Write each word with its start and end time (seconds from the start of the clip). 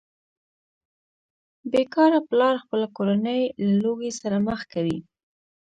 بې 1.71 1.83
کاره 1.93 2.19
پلار 2.29 2.55
خپله 2.63 2.87
کورنۍ 2.95 3.41
له 3.67 3.71
لوږې 3.83 4.11
سره 4.21 4.37
مخ 4.47 4.59
کوي 4.73 4.97